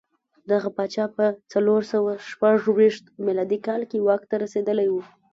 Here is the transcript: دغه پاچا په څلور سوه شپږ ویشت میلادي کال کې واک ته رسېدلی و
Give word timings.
دغه 0.51 0.69
پاچا 0.77 1.05
په 1.17 1.25
څلور 1.51 1.81
سوه 1.93 2.11
شپږ 2.29 2.57
ویشت 2.77 3.05
میلادي 3.25 3.59
کال 3.67 3.81
کې 3.89 3.97
واک 4.07 4.21
ته 4.29 4.35
رسېدلی 4.43 4.87
و 4.91 4.95